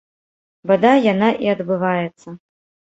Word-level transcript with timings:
Бадай, 0.71 0.97
яна 1.13 1.29
і 1.47 1.55
адбываецца. 1.57 2.27